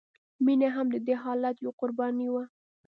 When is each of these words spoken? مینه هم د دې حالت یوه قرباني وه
مینه 0.45 0.67
هم 0.75 0.87
د 0.95 0.97
دې 1.07 1.15
حالت 1.23 1.55
یوه 1.63 1.73
قرباني 1.81 2.27
وه 2.33 2.43